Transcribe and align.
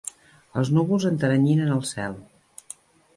Els 0.61 0.71
núvols 0.77 1.05
enteranyinen 1.09 1.73
el 1.75 1.83
cel. 1.91 2.17